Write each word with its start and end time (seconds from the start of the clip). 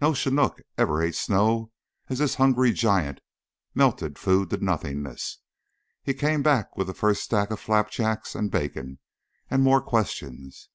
No 0.00 0.14
chinook 0.14 0.62
ever 0.78 1.02
ate 1.02 1.14
snow 1.16 1.70
as 2.08 2.18
this 2.18 2.36
hungry 2.36 2.72
giant 2.72 3.20
melted 3.74 4.18
food 4.18 4.48
to 4.48 4.56
nothingness. 4.64 5.40
He 6.02 6.14
came 6.14 6.42
back 6.42 6.78
with 6.78 6.86
the 6.86 6.94
first 6.94 7.22
stack 7.22 7.50
of 7.50 7.60
flapjacks 7.60 8.34
and 8.34 8.50
bacon 8.50 9.00
and 9.50 9.62
more 9.62 9.82
questions. 9.82 10.70